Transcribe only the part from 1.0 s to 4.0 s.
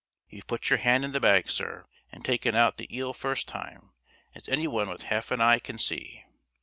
in the bag, sir, and taken out the eel first time,